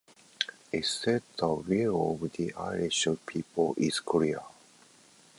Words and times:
It 0.71 0.83
said 0.85 1.21
The 1.37 1.47
will 1.53 2.17
of 2.19 2.31
the 2.31 2.51
Irish 2.55 3.07
people 3.27 3.75
is 3.77 3.99
clear. 3.99 4.41